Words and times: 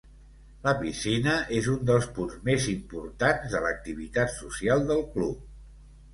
La 0.67 0.71
piscina 0.77 1.35
és 1.57 1.69
un 1.73 1.83
dels 1.89 2.07
punts 2.15 2.39
més 2.47 2.65
importants 2.73 3.47
de 3.53 3.63
l'activitat 3.67 4.35
social 4.41 4.85
del 4.91 5.07
club. 5.15 5.47